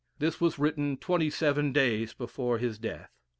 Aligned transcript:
This 0.17 0.41
was 0.41 0.57
written 0.57 0.97
twenty 0.97 1.29
seven 1.29 1.71
days 1.71 2.15
before 2.15 2.57
his 2.57 2.79
death. 2.79 3.11